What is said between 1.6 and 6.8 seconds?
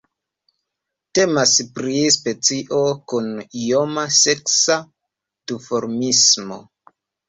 pri specio kun ioma seksa duformismo.